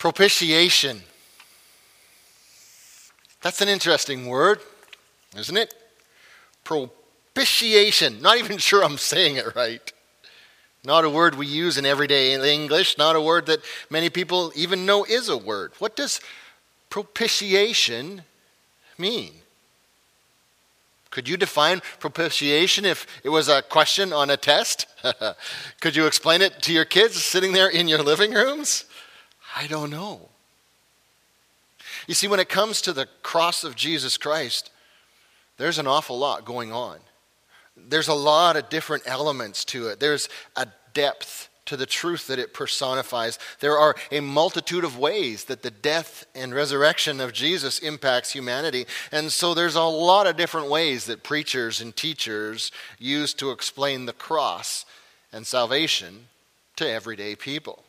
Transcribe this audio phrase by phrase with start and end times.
[0.00, 1.02] Propitiation.
[3.42, 4.60] That's an interesting word,
[5.36, 5.74] isn't it?
[6.64, 8.22] Propitiation.
[8.22, 9.92] Not even sure I'm saying it right.
[10.86, 13.60] Not a word we use in everyday English, not a word that
[13.90, 15.72] many people even know is a word.
[15.78, 16.22] What does
[16.88, 18.22] propitiation
[18.96, 19.32] mean?
[21.10, 24.86] Could you define propitiation if it was a question on a test?
[25.82, 28.86] Could you explain it to your kids sitting there in your living rooms?
[29.56, 30.28] I don't know.
[32.06, 34.70] You see, when it comes to the cross of Jesus Christ,
[35.56, 36.98] there's an awful lot going on.
[37.76, 40.00] There's a lot of different elements to it.
[40.00, 43.38] There's a depth to the truth that it personifies.
[43.60, 48.86] There are a multitude of ways that the death and resurrection of Jesus impacts humanity.
[49.12, 54.06] And so there's a lot of different ways that preachers and teachers use to explain
[54.06, 54.84] the cross
[55.32, 56.26] and salvation
[56.76, 57.84] to everyday people.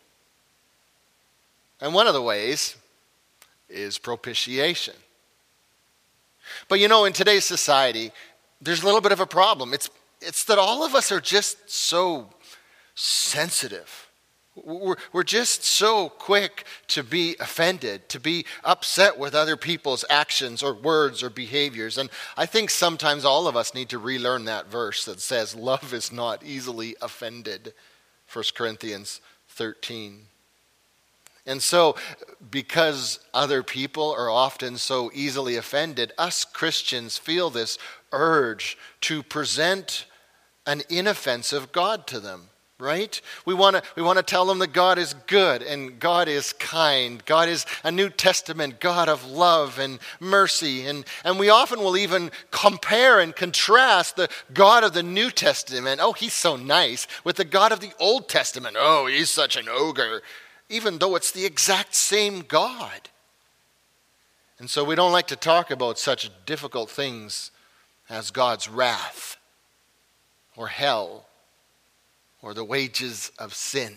[1.82, 2.76] And one of the ways
[3.68, 4.94] is propitiation.
[6.70, 8.12] But you know, in today's society,
[8.62, 9.74] there's a little bit of a problem.
[9.74, 9.90] It's,
[10.22, 12.30] it's that all of us are just so
[12.94, 14.08] sensitive.
[14.56, 20.62] We're, we're just so quick to be offended, to be upset with other people's actions
[20.62, 21.98] or words or behaviors.
[21.98, 25.94] And I think sometimes all of us need to relearn that verse that says, Love
[25.94, 27.74] is not easily offended.
[28.32, 30.28] 1 Corinthians 13.
[31.46, 31.96] And so,
[32.52, 37.78] because other people are often so easily offended, us Christians feel this
[38.12, 40.06] urge to present
[40.66, 42.50] an inoffensive God to them
[42.82, 43.22] right?
[43.46, 46.52] We want to we want to tell them that God is good and God is
[46.54, 47.24] kind.
[47.26, 51.96] God is a New Testament God of love and mercy and and we often will
[51.96, 56.02] even compare and contrast the God of the New Testament.
[56.04, 58.76] Oh, he's so nice with the God of the Old Testament.
[58.78, 60.24] Oh, he's such an ogre
[60.72, 63.10] even though it's the exact same God.
[64.58, 67.52] And so we don't like to talk about such difficult things
[68.10, 69.38] as God's wrath
[70.56, 71.26] or hell
[72.42, 73.96] or the wages of sin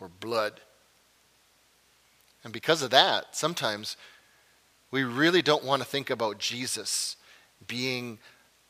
[0.00, 0.60] or blood.
[2.44, 3.96] And because of that, sometimes
[4.90, 7.16] we really don't want to think about Jesus
[7.66, 8.18] being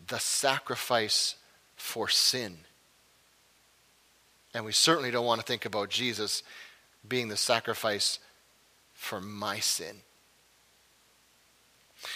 [0.07, 1.35] the sacrifice
[1.77, 2.59] for sin.
[4.55, 6.43] And we certainly don't want to think about Jesus
[7.07, 8.19] being the sacrifice
[8.95, 10.03] for my sin.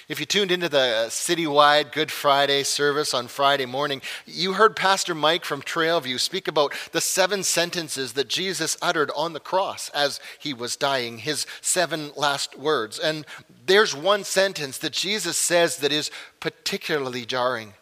[0.09, 5.15] If you tuned into the citywide Good Friday service on Friday morning, you heard Pastor
[5.15, 10.21] Mike from Trailview speak about the seven sentences that Jesus uttered on the cross as
[10.39, 12.99] he was dying, his seven last words.
[12.99, 13.27] And
[13.67, 17.75] there's one sentence that Jesus says that is particularly jarring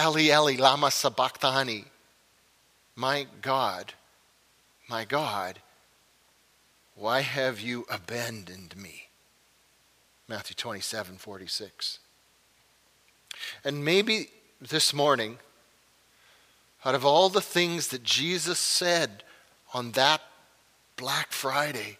[0.00, 1.86] Eli, Eli, Lama Sabachthani.
[2.96, 3.94] My God,
[4.88, 5.58] my God,
[6.94, 9.08] why have you abandoned me?
[10.28, 11.98] Matthew 27 46.
[13.64, 14.28] And maybe
[14.60, 15.38] this morning,
[16.84, 19.24] out of all the things that Jesus said
[19.72, 20.22] on that
[20.96, 21.98] Black Friday,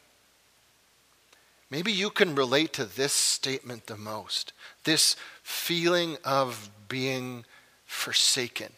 [1.70, 4.52] maybe you can relate to this statement the most
[4.84, 7.44] this feeling of being
[7.86, 8.70] forsaken,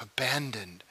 [0.00, 0.82] abandoned,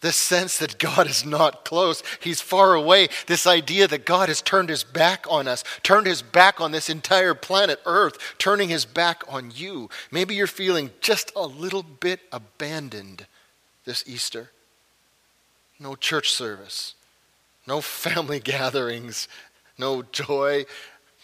[0.00, 3.08] this sense that God is not close, He's far away.
[3.26, 6.90] This idea that God has turned His back on us, turned His back on this
[6.90, 9.88] entire planet Earth, turning His back on you.
[10.10, 13.26] Maybe you're feeling just a little bit abandoned
[13.84, 14.50] this Easter.
[15.78, 16.94] No church service,
[17.66, 19.28] no family gatherings,
[19.78, 20.64] no joy,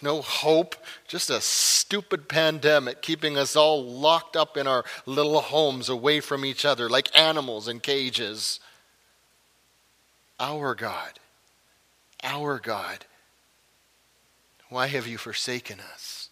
[0.03, 0.75] no hope,
[1.07, 6.45] just a stupid pandemic keeping us all locked up in our little homes away from
[6.45, 8.61] each other like animals in cages.
[10.41, 11.19] Our God,
[12.23, 13.05] our God,
[14.69, 16.31] why have you forsaken us?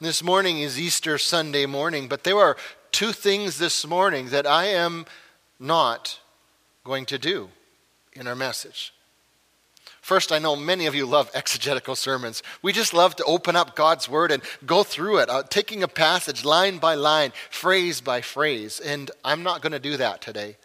[0.00, 2.56] This morning is Easter Sunday morning, but there are
[2.90, 5.04] two things this morning that I am
[5.58, 6.18] not
[6.84, 7.50] going to do
[8.14, 8.92] in our message.
[10.10, 12.42] First, I know many of you love exegetical sermons.
[12.62, 15.86] We just love to open up God's Word and go through it, uh, taking a
[15.86, 18.80] passage line by line, phrase by phrase.
[18.80, 20.56] And I'm not going to do that today.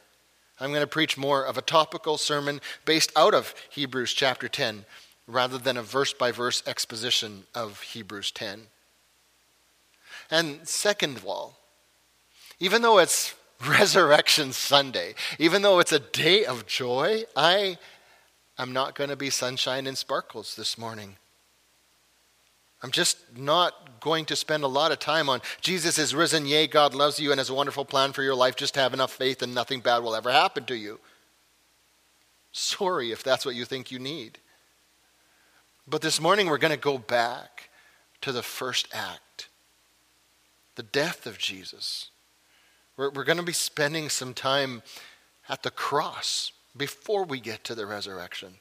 [0.60, 4.84] I'm going to preach more of a topical sermon based out of Hebrews chapter 10
[5.28, 8.62] rather than a verse by verse exposition of Hebrews 10.
[10.32, 11.60] And second of all,
[12.60, 13.36] even though it's
[13.68, 17.78] Resurrection Sunday, even though it's a day of joy, I
[18.58, 21.18] I'm not going to be sunshine and sparkles this morning.
[22.82, 26.68] I'm just not going to spend a lot of time on Jesus is risen, yea,
[26.68, 28.56] God loves you and has a wonderful plan for your life.
[28.56, 31.00] Just have enough faith and nothing bad will ever happen to you.
[32.52, 34.38] Sorry if that's what you think you need.
[35.88, 37.70] But this morning we're going to go back
[38.22, 39.48] to the first act
[40.76, 42.10] the death of Jesus.
[42.98, 44.84] We're, we're going to be spending some time
[45.48, 48.56] at the cross before we get to the resurrection.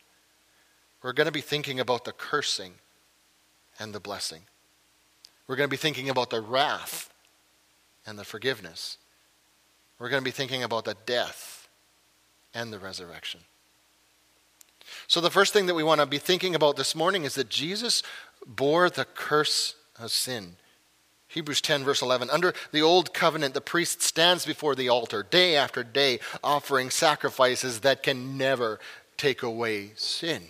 [1.02, 2.74] We're going to be thinking about the cursing
[3.78, 4.42] and the blessing.
[5.46, 7.12] We're going to be thinking about the wrath
[8.06, 8.98] and the forgiveness.
[9.98, 11.68] We're going to be thinking about the death
[12.54, 13.40] and the resurrection.
[15.06, 17.48] So, the first thing that we want to be thinking about this morning is that
[17.48, 18.02] Jesus
[18.46, 20.56] bore the curse of sin.
[21.34, 22.30] Hebrews 10, verse 11.
[22.30, 27.80] Under the old covenant, the priest stands before the altar day after day, offering sacrifices
[27.80, 28.78] that can never
[29.16, 30.42] take away sin.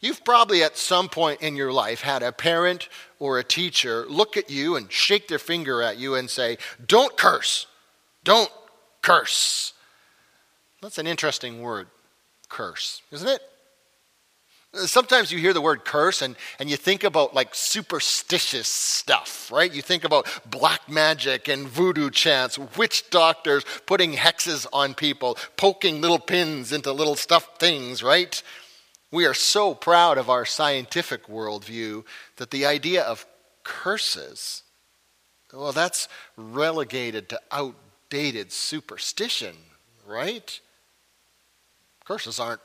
[0.00, 2.88] You've probably at some point in your life had a parent
[3.20, 7.16] or a teacher look at you and shake their finger at you and say, Don't
[7.16, 7.68] curse.
[8.24, 8.50] Don't
[9.00, 9.74] curse.
[10.82, 11.86] That's an interesting word,
[12.48, 13.42] curse, isn't it?
[14.74, 19.50] Uh, sometimes you hear the word curse and, and you think about like superstitious stuff,
[19.50, 19.72] right?
[19.72, 26.00] You think about black magic and voodoo chants, witch doctors putting hexes on people, poking
[26.00, 28.42] little pins into little stuffed things, right?
[29.10, 32.04] We are so proud of our scientific worldview
[32.36, 33.26] that the idea of
[33.64, 34.64] curses,
[35.52, 39.56] well, that's relegated to outdated superstition,
[40.06, 40.60] right?
[42.04, 42.60] Curses aren't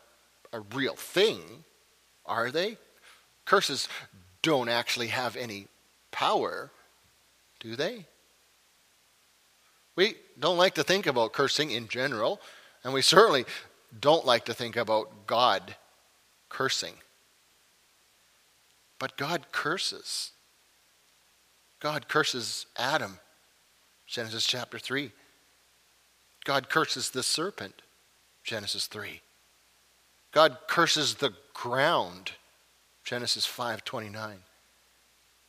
[0.52, 1.64] a real thing,
[2.26, 2.78] are they?
[3.46, 3.88] Curses
[4.42, 5.68] don't actually have any
[6.12, 6.72] power,
[7.60, 8.06] do they?
[9.96, 12.40] We don't like to think about cursing in general,
[12.84, 13.46] and we certainly
[14.00, 15.76] don't like to think about God
[16.50, 16.94] cursing.
[19.00, 20.32] But God curses.
[21.80, 23.20] God curses Adam,
[24.08, 25.12] Genesis chapter 3.
[26.46, 27.82] God curses the serpent,
[28.44, 29.22] Genesis 3.
[30.32, 32.34] God curses the ground,
[33.04, 34.44] Genesis 5:29.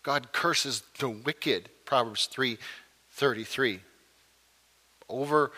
[0.02, 3.80] God curses the wicked, Proverbs 3:33.
[5.08, 5.52] Over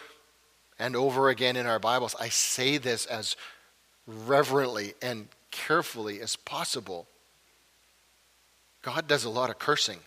[0.78, 3.36] and over again in our Bibles, I say this as
[4.06, 7.08] reverently and carefully as possible.
[8.82, 10.00] God does a lot of cursing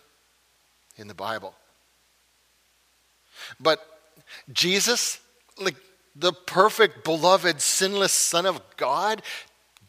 [0.96, 1.54] in the Bible.
[3.58, 3.84] But
[4.52, 5.20] Jesus,
[5.58, 5.76] like
[6.14, 9.22] the perfect, beloved, sinless Son of God,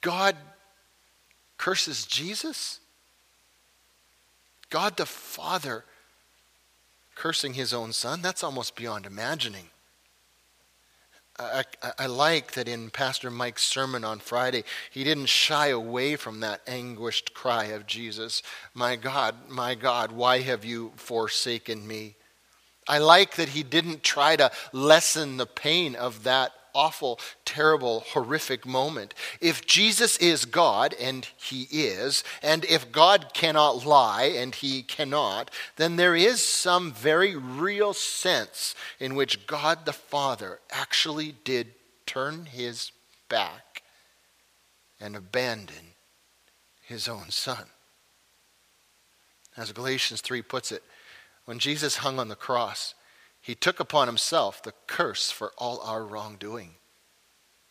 [0.02, 0.36] God
[1.58, 2.80] curses Jesus?
[4.70, 5.86] God the Father
[7.16, 8.22] cursing his own Son?
[8.22, 9.68] That's almost beyond imagining.
[11.38, 16.16] I, I, I, like that in Pastor Mike's sermon on Friday, he didn't shy away
[16.16, 18.44] from that anguished cry of Jesus
[18.74, 22.16] My God, my God, why have you forsaken me?
[22.88, 28.66] I like that he didn't try to lessen the pain of that awful, terrible, horrific
[28.66, 29.14] moment.
[29.40, 35.52] If Jesus is God, and he is, and if God cannot lie, and he cannot,
[35.78, 41.74] then there is some very real sense in which God the Father actually did
[42.06, 42.92] turn his
[43.30, 43.84] back
[45.00, 45.96] and abandon
[46.82, 47.66] his own Son.
[49.58, 50.84] As Galatians 3 puts it,
[51.46, 52.94] when Jesus hung on the cross,
[53.42, 56.76] he took upon himself the curse for all our wrongdoing.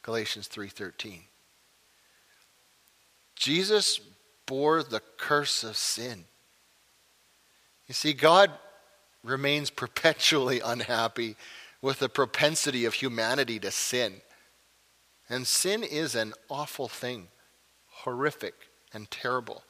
[0.03, 1.29] Galatians 3:13.
[3.37, 4.01] Jesus
[4.47, 6.27] bore the curse of sin.
[7.87, 8.51] You see God
[9.23, 11.37] remains perpetually unhappy
[11.81, 14.21] with the propensity of humanity to sin.
[15.29, 17.29] And sin is an awful thing,
[17.87, 18.55] horrific
[18.93, 19.65] and terrible.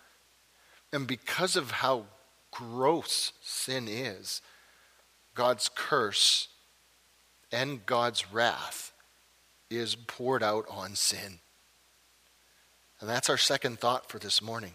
[0.92, 2.07] And because of how
[2.50, 4.40] gross sin is,
[5.35, 6.49] God's curse
[7.53, 8.93] and God's wrath
[9.71, 11.39] is poured out on sin.
[13.01, 14.75] And that's our second thought for this morning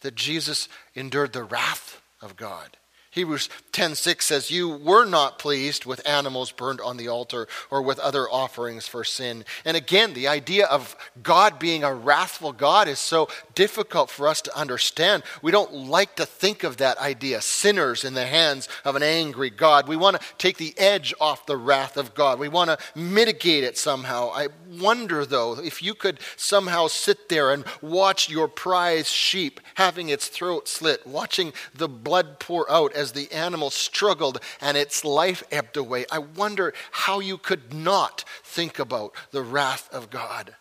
[0.00, 2.76] that Jesus endured the wrath of God
[3.12, 7.98] Hebrews 10:6 says you were not pleased with animals burned on the altar or with
[7.98, 9.44] other offerings for sin.
[9.64, 14.40] And again, the idea of God being a wrathful God is so difficult for us
[14.42, 15.24] to understand.
[15.42, 19.50] We don't like to think of that idea, sinners in the hands of an angry
[19.50, 19.88] God.
[19.88, 22.38] We want to take the edge off the wrath of God.
[22.38, 24.30] We want to mitigate it somehow.
[24.32, 24.48] I
[24.78, 30.28] wonder though if you could somehow sit there and watch your prize sheep having its
[30.28, 35.76] throat slit, watching the blood pour out as the animal struggled and its life ebbed
[35.76, 40.54] away, I wonder how you could not think about the wrath of God.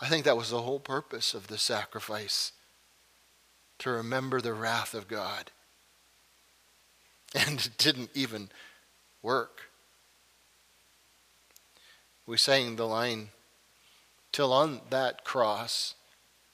[0.00, 2.52] I think that was the whole purpose of the sacrifice
[3.80, 5.50] to remember the wrath of God.
[7.34, 8.48] And it didn't even
[9.22, 9.70] work.
[12.26, 13.28] We sang the line,
[14.32, 15.94] Till on that cross,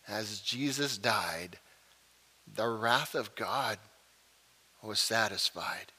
[0.08, 1.58] as Jesus died,
[2.52, 3.78] the wrath of God
[4.86, 5.92] was satisfied.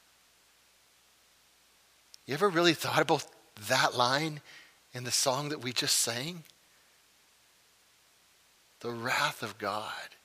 [2.26, 3.26] You ever really thought about
[3.70, 4.42] that line
[4.94, 6.44] in the song that we just sang?
[8.82, 10.17] The wrath of God.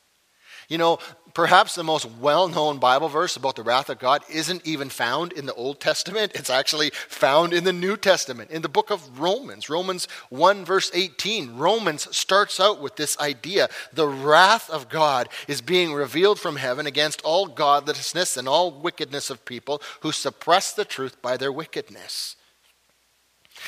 [0.68, 0.98] You know,
[1.34, 5.32] perhaps the most well known Bible verse about the wrath of God isn't even found
[5.32, 6.32] in the Old Testament.
[6.34, 9.68] It's actually found in the New Testament, in the book of Romans.
[9.68, 11.56] Romans 1, verse 18.
[11.56, 16.86] Romans starts out with this idea the wrath of God is being revealed from heaven
[16.86, 22.36] against all godlessness and all wickedness of people who suppress the truth by their wickedness.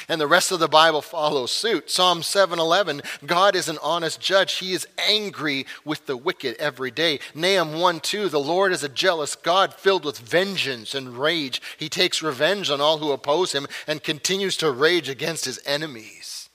[0.09, 1.91] And the rest of the Bible follows suit.
[1.91, 4.55] Psalm 7:11, God is an honest judge.
[4.55, 7.21] He is angry with the wicked every day.
[7.35, 11.61] Nahum 1:2, the Lord is a jealous God filled with vengeance and rage.
[11.79, 16.49] He takes revenge on all who oppose him and continues to rage against his enemies.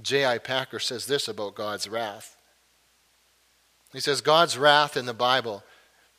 [0.00, 0.38] J.I.
[0.38, 2.36] Packer says this about God's wrath.
[3.92, 5.62] He says God's wrath in the Bible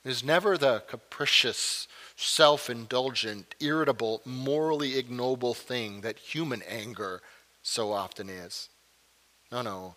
[0.04, 1.88] is never the capricious
[2.22, 7.22] self indulgent, irritable, morally ignoble thing that human anger
[7.64, 8.70] so often is.
[9.52, 9.96] No, no.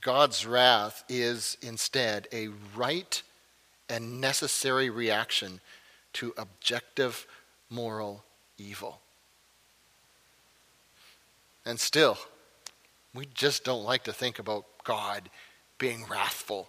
[0.00, 3.22] God's wrath is instead a right
[3.88, 5.60] and necessary reaction
[6.14, 7.26] to objective
[7.68, 8.24] moral
[8.58, 9.00] evil.
[11.64, 12.18] And still,
[13.14, 15.28] we just don't like to think about God
[15.78, 16.68] being wrathful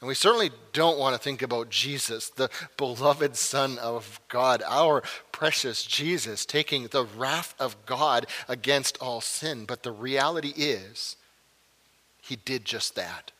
[0.00, 5.02] and we certainly don't want to think about Jesus, the beloved Son of God, our
[5.32, 9.64] precious Jesus, taking the wrath of God against all sin.
[9.64, 11.16] But the reality is,
[12.22, 13.32] he did just that.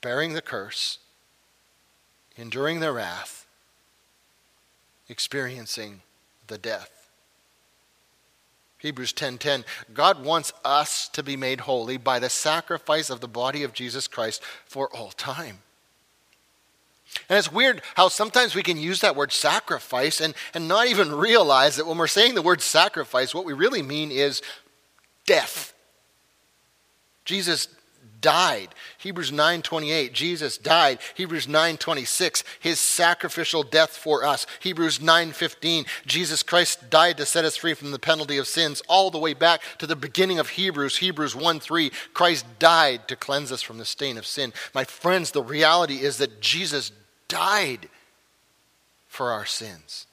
[0.00, 0.98] Bearing the curse,
[2.36, 3.46] enduring the wrath,
[5.08, 6.02] experiencing
[6.48, 6.99] the death.
[8.80, 13.62] Hebrews 10:10 God wants us to be made holy by the sacrifice of the body
[13.62, 15.62] of Jesus Christ for all time.
[17.28, 21.12] And it's weird how sometimes we can use that word sacrifice and, and not even
[21.12, 24.42] realize that when we're saying the word sacrifice, what we really mean is
[25.26, 25.72] death.
[27.24, 27.68] Jesus
[28.20, 28.74] died.
[28.98, 30.98] Hebrews 9:28, Jesus died.
[31.14, 34.46] Hebrews 9:26, his sacrificial death for us.
[34.60, 39.10] Hebrews 9:15, Jesus Christ died to set us free from the penalty of sins all
[39.10, 43.62] the way back to the beginning of Hebrews, Hebrews 1:3, Christ died to cleanse us
[43.62, 44.52] from the stain of sin.
[44.74, 46.92] My friends, the reality is that Jesus
[47.28, 47.88] died
[49.08, 50.06] for our sins.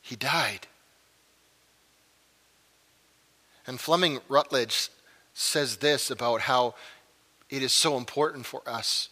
[0.00, 0.68] He died.
[3.66, 4.90] And Fleming Rutledge
[5.38, 6.74] says this about how
[7.50, 9.10] it is so important for us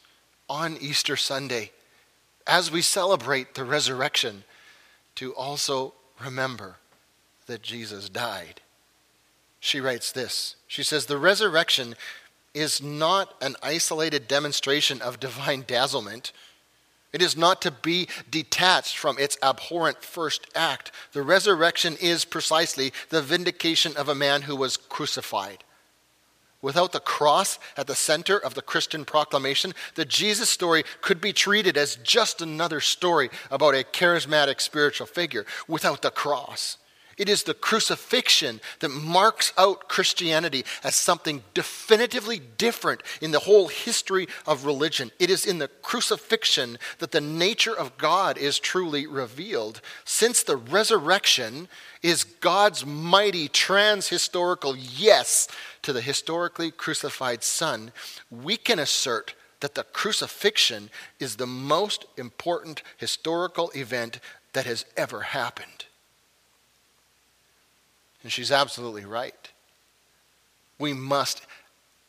[0.49, 1.71] on Easter Sunday,
[2.47, 4.45] as we celebrate the resurrection,
[5.17, 6.77] to also remember
[7.47, 8.63] that Jesus died.
[9.61, 11.95] She writes this She says, The resurrection
[12.55, 16.33] is not an isolated demonstration of divine dazzlement.
[17.13, 20.91] It is not to be detached from its abhorrent first act.
[21.13, 25.63] The resurrection is precisely the vindication of a man who was crucified
[26.65, 31.33] without the cross at the center of the Christian proclamation, the Jesus story could be
[31.33, 36.79] treated as just another story about a charismatic spiritual figure without the cross.
[37.17, 43.69] It is the crucifixion that marks out Christianity as something definitively different in the whole
[43.69, 45.11] history of religion.
[45.19, 49.81] It is in the crucifixion that the nature of God is truly revealed.
[50.05, 51.69] Since the resurrection
[52.03, 55.49] is God's mighty trans-historical yes
[55.83, 57.93] to the historically crucified Son,
[58.31, 64.21] we can assert that the crucifixion is the most important historical event
[64.53, 65.87] that has ever happened.
[68.25, 69.53] And she's absolutely right.
[70.81, 71.47] We must,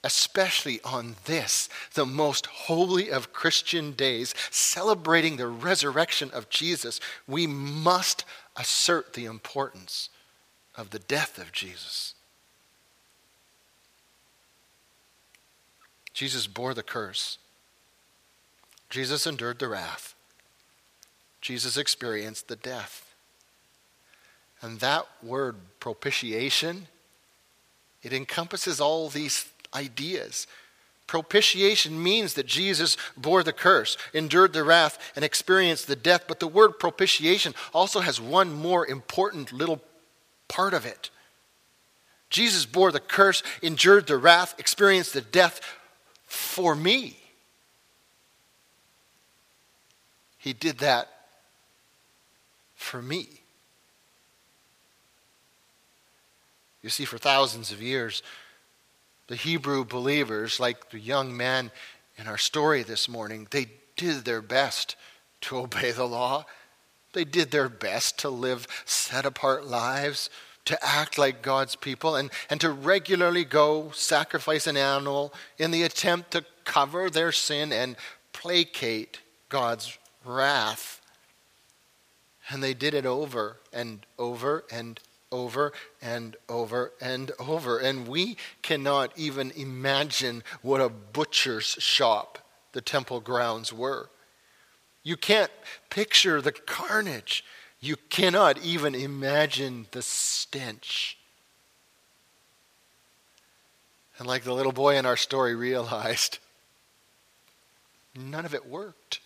[0.04, 7.46] especially on this, the most holy of Christian days, celebrating the resurrection of Jesus, we
[7.46, 8.24] must
[8.56, 10.10] assert the importance
[10.76, 12.16] of the death of Jesus.
[16.14, 17.38] Jesus bore the curse.
[18.90, 20.16] Jesus endured the wrath.
[21.42, 23.05] Jesus experienced the death.
[24.62, 26.88] And that word propitiation,
[28.02, 30.48] it encompasses all these ideas.
[31.08, 36.26] Propitiation means that Jesus bore the curse, endured the wrath, and experienced the death.
[36.28, 39.82] But the word propitiation also has one more important little
[40.48, 41.12] part of it.
[42.32, 45.62] Jesus bore the curse, endured the wrath, experienced the death
[46.26, 47.18] for me.
[50.38, 51.08] He did that
[52.76, 53.28] for me.
[56.86, 58.22] You see, for thousands of years,
[59.26, 61.72] the Hebrew believers, like the young man
[62.16, 64.96] in our story this morning, they did their best
[65.42, 66.46] to obey the law.
[67.14, 70.30] They did their best to live set apart lives,
[70.66, 75.82] to act like God's people, and, and to regularly go sacrifice an animal in the
[75.82, 77.96] attempt to cover their sin and
[78.32, 81.02] placate God's wrath.
[82.48, 85.00] And they did it over and over and
[85.36, 87.78] over and over and over.
[87.78, 92.40] And we cannot even imagine what a butcher's shop
[92.72, 94.10] the temple grounds were.
[95.04, 95.52] You can't
[95.90, 97.44] picture the carnage.
[97.80, 101.18] You cannot even imagine the stench.
[104.18, 106.40] And like the little boy in our story realized,
[108.16, 109.20] none of it worked.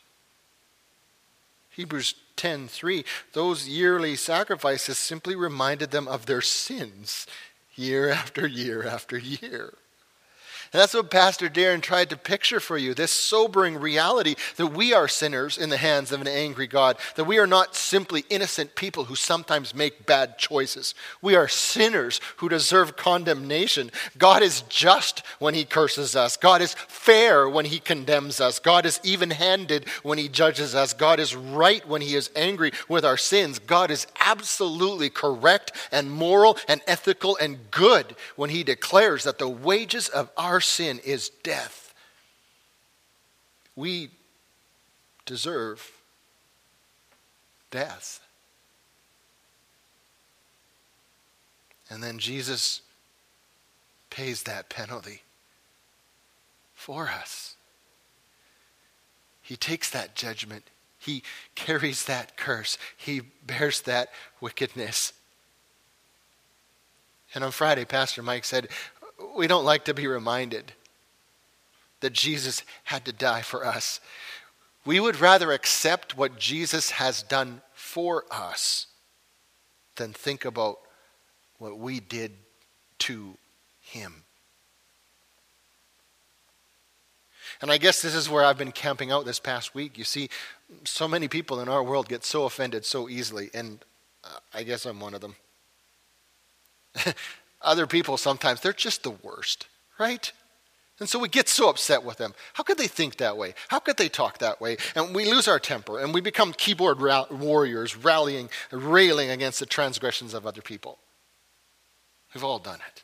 [1.69, 7.27] Hebrews 10:3 those yearly sacrifices simply reminded them of their sins
[7.75, 9.73] year after year after year.
[10.71, 14.93] And that's what Pastor Darren tried to picture for you this sobering reality that we
[14.93, 18.75] are sinners in the hands of an angry God, that we are not simply innocent
[18.75, 20.93] people who sometimes make bad choices.
[21.23, 23.89] We are sinners who deserve condemnation.
[24.17, 28.85] God is just when he curses us, God is fair when he condemns us, God
[28.85, 33.03] is even handed when he judges us, God is right when he is angry with
[33.03, 33.57] our sins.
[33.57, 39.49] God is absolutely correct and moral and ethical and good when he declares that the
[39.49, 41.93] wages of our our sin is death.
[43.77, 44.09] We
[45.25, 45.89] deserve
[47.71, 48.19] death.
[51.89, 52.81] And then Jesus
[54.09, 55.21] pays that penalty
[56.75, 57.55] for us.
[59.41, 60.65] He takes that judgment.
[60.97, 61.23] He
[61.55, 62.77] carries that curse.
[62.97, 64.10] He bears that
[64.41, 65.13] wickedness.
[67.34, 68.67] And on Friday, Pastor Mike said,
[69.36, 70.73] we don't like to be reminded
[72.01, 73.99] that Jesus had to die for us.
[74.86, 78.88] We would rather accept what Jesus has done for us
[79.97, 80.79] than think about
[81.58, 82.32] what we did
[82.99, 83.38] to
[83.82, 84.23] him.
[87.62, 89.97] And I guess this is where I've been camping out this past week.
[89.97, 90.29] You see,
[90.86, 93.79] so many people in our world get so offended so easily, and
[94.23, 95.36] uh, I guess I'm one of them.
[97.62, 99.67] other people sometimes, they're just the worst,
[100.00, 100.32] right?
[101.00, 102.34] And so we get so upset with them.
[102.54, 103.54] How could they think that way?
[103.69, 104.78] How could they talk that way?
[104.95, 109.65] And we lose our temper and we become keyboard ra- warriors, rallying, railing against the
[109.65, 111.00] transgressions of other people.
[112.34, 113.04] We've all done it.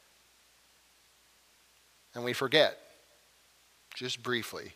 [2.14, 2.78] And we forget,
[3.94, 4.74] just briefly,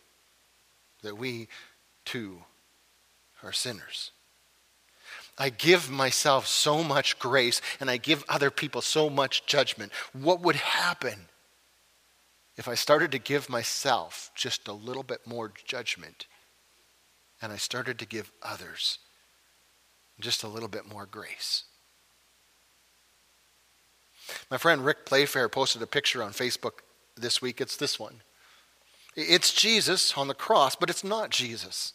[1.02, 1.48] that we
[2.04, 2.42] too
[3.42, 4.10] are sinners.
[5.40, 9.90] I give myself so much grace and I give other people so much judgment.
[10.12, 11.28] What would happen
[12.58, 16.26] if I started to give myself just a little bit more judgment
[17.40, 18.98] and I started to give others
[20.20, 21.64] just a little bit more grace?
[24.50, 26.82] My friend Rick Playfair posted a picture on Facebook
[27.16, 27.62] this week.
[27.62, 28.20] It's this one.
[29.16, 31.94] It's Jesus on the cross, but it's not Jesus.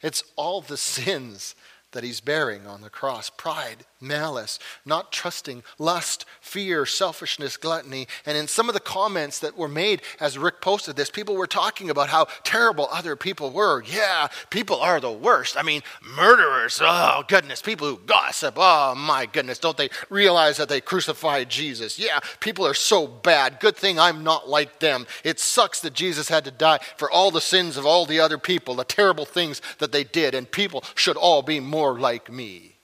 [0.00, 1.54] It's all the sins
[1.92, 8.06] that he's bearing on the cross pride, malice, not trusting, lust, fear, selfishness, gluttony.
[8.26, 11.46] And in some of the comments that were made as Rick posted this, people were
[11.46, 13.82] talking about how terrible other people were.
[13.82, 15.56] Yeah, people are the worst.
[15.56, 20.68] I mean, murderers, oh goodness, people who gossip, oh my goodness, don't they realize that
[20.68, 21.98] they crucified Jesus?
[21.98, 23.60] Yeah, people are so bad.
[23.60, 25.06] Good thing I'm not like them.
[25.24, 28.38] It sucks that Jesus had to die for all the sins of all the other
[28.38, 32.28] people, the terrible things that they did, and people should all be more more like
[32.28, 32.74] me.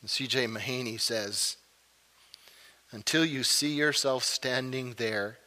[0.00, 0.48] And C.J.
[0.48, 1.56] Mahaney says,
[2.90, 5.38] until you see yourself standing there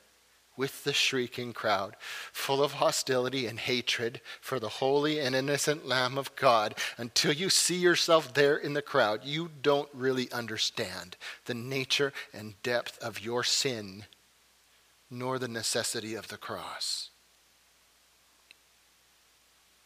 [0.56, 1.98] with the shrieking crowd,
[2.32, 7.50] full of hostility and hatred for the holy and innocent Lamb of God, until you
[7.50, 13.20] see yourself there in the crowd, you don't really understand the nature and depth of
[13.20, 14.06] your sin,
[15.10, 17.11] nor the necessity of the cross.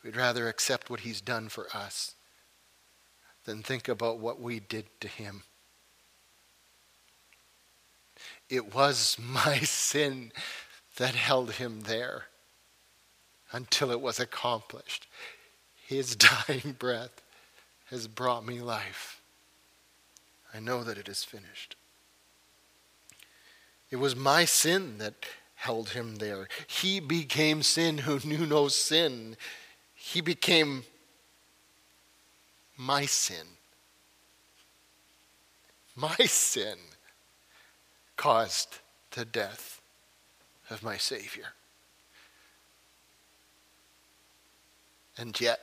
[0.06, 2.14] We'd rather accept what he's done for us
[3.46, 5.42] than think about what we did to him.
[8.48, 10.32] It was my sin
[10.98, 12.26] that held him there
[13.52, 15.08] until it was accomplished.
[15.88, 16.16] His
[16.48, 17.24] dying breath
[17.86, 19.22] has brought me life.
[20.54, 21.76] I know that it is finished.
[23.90, 26.48] It was my sin that held him there.
[26.68, 29.36] He became sin who knew no sin
[30.06, 30.84] he became
[32.78, 33.48] my sin.
[35.96, 36.78] My sin
[38.16, 38.78] caused
[39.12, 39.82] the death
[40.70, 41.48] of my Savior.
[45.18, 45.62] And yet,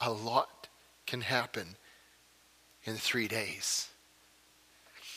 [0.00, 0.68] a lot
[1.04, 1.74] can happen
[2.84, 3.88] in three days.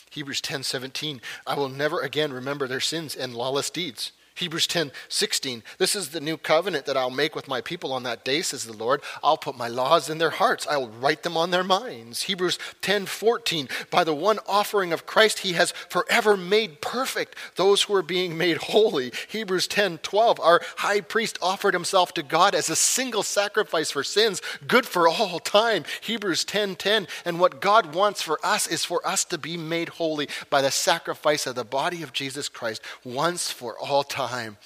[0.09, 4.13] Hebrews 10 17, I will never again remember their sins and lawless deeds.
[4.35, 5.63] Hebrews 10 16.
[5.77, 8.65] This is the new covenant that I'll make with my people on that day, says
[8.65, 9.01] the Lord.
[9.23, 12.23] I'll put my laws in their hearts, I'll write them on their minds.
[12.23, 13.69] Hebrews 10 14.
[13.89, 18.37] By the one offering of Christ, he has forever made perfect those who are being
[18.37, 19.13] made holy.
[19.29, 20.39] Hebrews 10 12.
[20.41, 25.07] Our high priest offered himself to God as a single sacrifice for sins, good for
[25.07, 25.85] all time.
[26.01, 27.07] Hebrews 10 10.
[27.23, 30.71] And what God wants for us is for us to be made holy by the
[30.71, 34.57] sacrifice of the body of Jesus Christ once for all time time.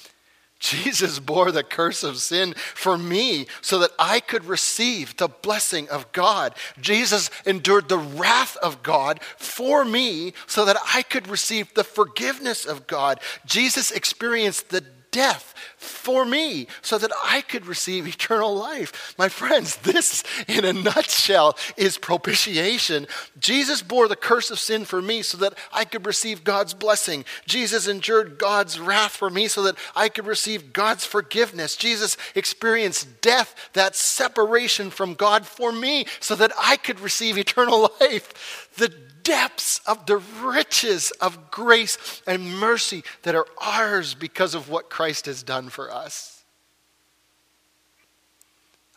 [0.59, 5.87] Jesus bore the curse of sin for me so that I could receive the blessing
[5.89, 6.53] of God.
[6.81, 12.65] Jesus endured the wrath of God for me so that I could receive the forgiveness
[12.65, 13.21] of God.
[13.45, 19.15] Jesus experienced the death for me so that I could receive eternal life.
[19.17, 23.07] My friends, this in a nutshell is propitiation.
[23.39, 27.25] Jesus bore the curse of sin for me so that I could receive God's blessing.
[27.45, 31.75] Jesus endured God's wrath for me so that I could receive God's forgiveness.
[31.75, 37.91] Jesus experienced death, that separation from God for me so that I could receive eternal
[38.01, 38.69] life.
[38.77, 38.93] The
[39.23, 45.25] depths of the riches of grace and mercy that are ours because of what Christ
[45.25, 46.43] has done for us.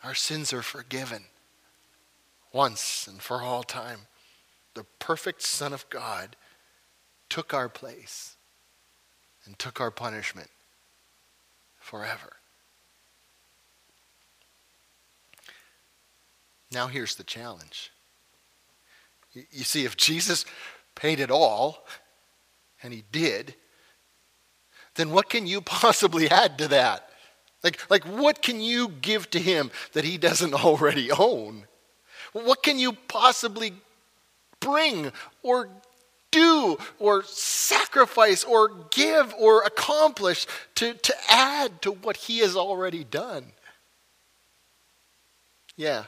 [0.03, 1.23] Our sins are forgiven
[2.51, 4.01] once and for all time.
[4.73, 6.35] The perfect Son of God
[7.29, 8.35] took our place
[9.45, 10.49] and took our punishment
[11.79, 12.33] forever.
[16.71, 17.92] Now, here's the challenge
[19.33, 20.45] you see, if Jesus
[20.95, 21.85] paid it all,
[22.81, 23.55] and he did,
[24.95, 27.09] then what can you possibly add to that?
[27.63, 31.65] Like, like what can you give to him that he doesn't already own?
[32.33, 33.73] What can you possibly
[34.59, 35.11] bring
[35.43, 35.69] or
[36.31, 43.03] do or sacrifice or give or accomplish to, to add to what he has already
[43.03, 43.51] done?
[45.75, 46.05] Yeah,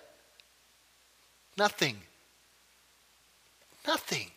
[1.58, 1.98] nothing.
[3.88, 4.32] Nothing.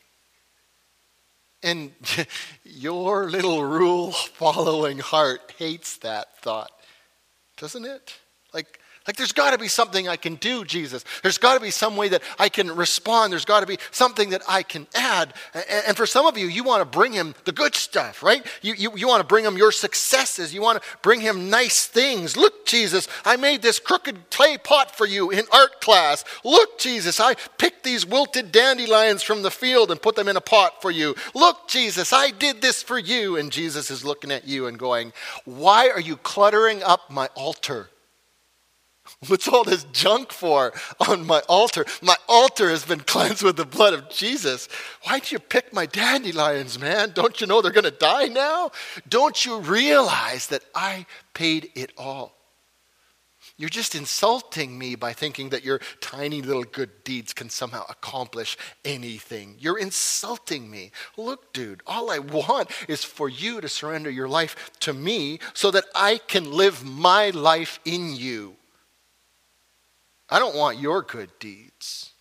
[1.63, 1.93] And
[2.65, 6.71] your little rule following heart hates that thought,
[7.57, 8.15] doesn't it?
[8.55, 11.03] Like, like, there's got to be something I can do, Jesus.
[11.23, 13.33] There's got to be some way that I can respond.
[13.33, 15.33] There's got to be something that I can add.
[15.87, 18.47] And for some of you, you want to bring him the good stuff, right?
[18.61, 20.53] You, you, you want to bring him your successes.
[20.53, 22.37] You want to bring him nice things.
[22.37, 26.23] Look, Jesus, I made this crooked clay pot for you in art class.
[26.45, 30.43] Look, Jesus, I picked these wilted dandelions from the field and put them in a
[30.43, 31.15] pot for you.
[31.35, 33.39] Look, Jesus, I did this for you.
[33.39, 35.15] And Jesus is looking at you and going,
[35.47, 37.89] Why are you cluttering up my altar?
[39.27, 40.73] What's all this junk for
[41.09, 41.85] on my altar?
[42.03, 44.69] My altar has been cleansed with the blood of Jesus.
[45.05, 47.11] Why'd you pick my dandelions, man?
[47.15, 48.71] Don't you know they're going to die now?
[49.09, 52.35] Don't you realize that I paid it all?
[53.57, 58.57] You're just insulting me by thinking that your tiny little good deeds can somehow accomplish
[58.85, 59.57] anything.
[59.59, 60.93] You're insulting me.
[61.17, 65.73] Look, dude, all I want is for you to surrender your life to me so
[65.73, 68.58] that I can live my life in you.
[70.31, 72.13] I don't want your good deeds.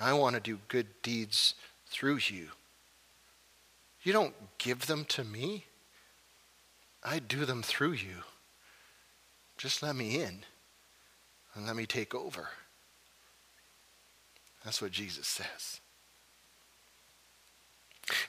[0.00, 1.54] I want to do good deeds
[1.86, 2.48] through you.
[4.02, 5.66] You don't give them to me,
[7.04, 8.24] I do them through you.
[9.58, 10.40] Just let me in
[11.54, 12.48] and let me take over.
[14.64, 15.80] That's what Jesus says.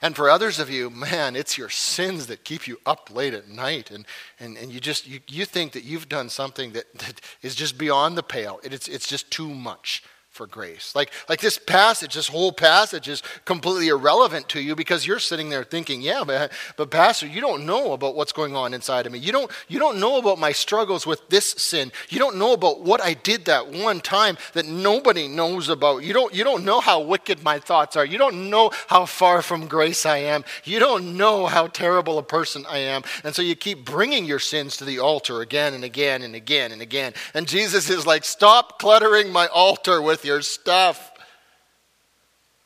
[0.00, 3.48] And for others of you, man, it's your sins that keep you up late at
[3.48, 3.90] night.
[3.90, 4.06] And,
[4.38, 7.76] and, and you just you, you think that you've done something that, that is just
[7.76, 8.60] beyond the pale.
[8.62, 10.02] It's, it's just too much
[10.34, 10.96] for grace.
[10.96, 15.48] Like, like this passage, this whole passage is completely irrelevant to you because you're sitting
[15.48, 19.12] there thinking, yeah, but, but Pastor, you don't know about what's going on inside of
[19.12, 19.20] me.
[19.20, 21.92] You don't, you don't know about my struggles with this sin.
[22.08, 26.02] You don't know about what I did that one time that nobody knows about.
[26.02, 28.04] You don't, you don't know how wicked my thoughts are.
[28.04, 30.44] You don't know how far from grace I am.
[30.64, 33.02] You don't know how terrible a person I am.
[33.22, 36.72] And so you keep bringing your sins to the altar again and again and again
[36.72, 37.14] and again.
[37.34, 41.12] And Jesus is like, stop cluttering my altar your stuff.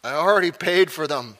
[0.05, 1.37] I already paid for them.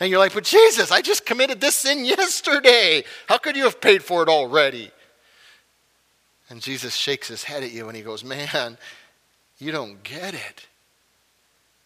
[0.00, 3.04] And you're like, but Jesus, I just committed this sin yesterday.
[3.28, 4.90] How could you have paid for it already?
[6.50, 8.78] And Jesus shakes his head at you and he goes, Man,
[9.58, 10.66] you don't get it.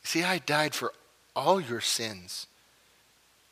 [0.03, 0.93] See, I died for
[1.37, 2.47] all your sins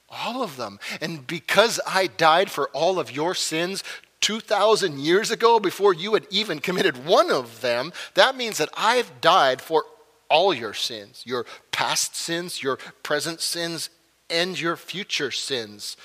[0.09, 0.79] All of them.
[1.01, 3.83] And because I died for all of your sins
[4.27, 9.21] 2,000 years ago, before you had even committed one of them, that means that I've
[9.21, 9.85] died for
[10.29, 13.89] all your sins your past sins, your present sins,
[14.29, 15.97] and your future sins.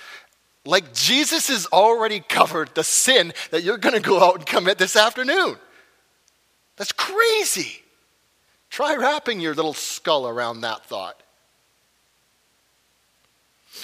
[0.66, 4.78] Like Jesus has already covered the sin that you're going to go out and commit
[4.78, 5.56] this afternoon.
[6.76, 7.82] That's crazy.
[8.70, 11.24] Try wrapping your little skull around that thought.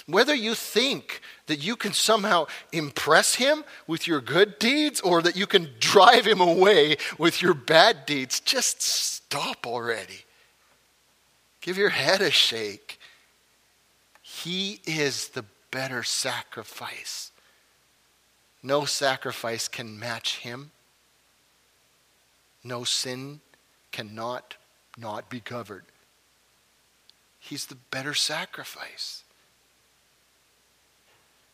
[0.06, 5.38] Whether you think that you can somehow impress him with your good deeds or that
[5.38, 10.26] you can drive him away with your bad deeds, just stop already.
[11.62, 13.00] Give your head a shake.
[14.22, 17.32] He is the better sacrifice.
[18.62, 20.72] No sacrifice can match him.
[22.64, 23.40] No sin
[23.92, 24.56] cannot
[24.98, 25.86] not be covered.
[27.40, 29.24] He's the better sacrifice.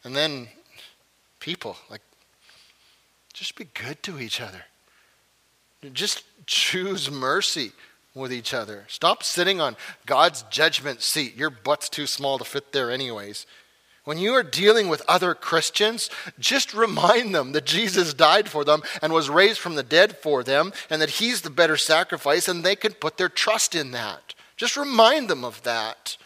[0.04, 0.48] And then
[1.40, 2.02] people, like,
[3.34, 4.66] just be good to each other.
[5.92, 7.72] Just choose mercy
[8.16, 8.86] with each other.
[8.88, 11.36] Stop sitting on God's judgment seat.
[11.36, 13.46] Your butt's too small to fit there, anyways.
[14.06, 18.84] When you are dealing with other Christians, just remind them that Jesus died for them
[19.02, 22.64] and was raised from the dead for them, and that He's the better sacrifice, and
[22.64, 24.36] they can put their trust in that.
[24.58, 26.18] Just remind them of that.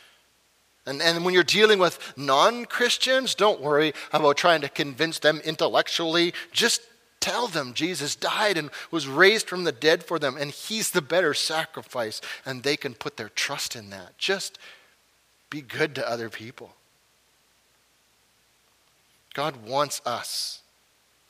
[0.88, 5.42] And, and when you're dealing with non Christians, don't worry about trying to convince them
[5.44, 6.34] intellectually.
[6.54, 6.82] Just
[7.20, 11.02] tell them Jesus died and was raised from the dead for them, and He's the
[11.02, 14.18] better sacrifice, and they can put their trust in that.
[14.18, 14.58] Just
[15.50, 16.72] be good to other people.
[19.34, 20.62] God wants us,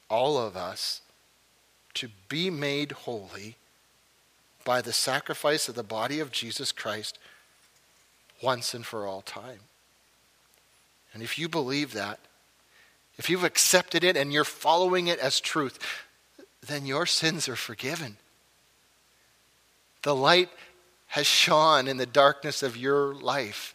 [0.07, 1.01] all of us,
[1.95, 3.55] to be made holy
[4.63, 7.17] by the sacrifice of the body of Jesus Christ
[8.41, 9.59] once and for all time.
[11.13, 12.19] And if you believe that,
[13.17, 15.79] if you've accepted it and you're following it as truth,
[16.65, 18.17] then your sins are forgiven.
[20.03, 20.49] The light
[21.07, 23.73] has shone in the darkness of your life.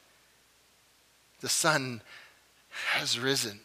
[1.40, 2.02] The sun
[2.94, 3.60] has risen.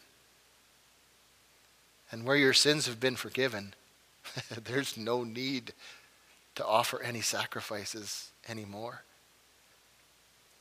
[2.10, 3.74] And where your sins have been forgiven,
[4.64, 5.72] there's no need
[6.56, 9.02] to offer any sacrifices anymore.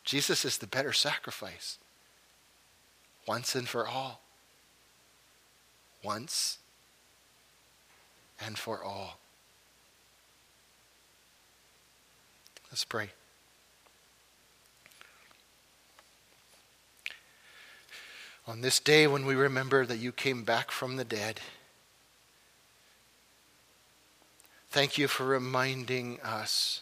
[0.07, 1.79] Jesus is the better sacrifice
[3.27, 4.21] once and for all.
[6.01, 6.59] Once
[8.39, 9.19] and for all.
[12.71, 13.09] Let's pray.
[18.47, 21.41] On this day when we remember that you came back from the dead,
[24.69, 26.79] thank you for reminding us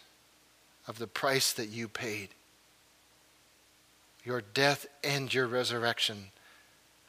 [0.88, 2.30] of the price that you paid.
[4.26, 6.32] Your death and your resurrection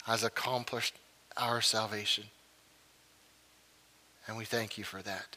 [0.05, 0.95] has accomplished
[1.37, 2.25] our salvation.
[4.29, 5.37] And we thank you for that.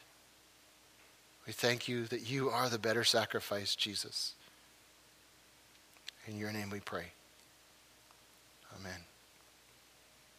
[1.47, 4.33] We thank you that you are the better sacrifice, Jesus.
[6.27, 7.05] In your name we pray.
[8.79, 8.99] Amen.